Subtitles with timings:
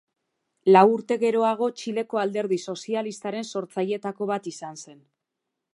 [0.75, 4.99] Lau urte geroago Txileko Alderdi Sozialistaren sortzaileetako bat izan zen.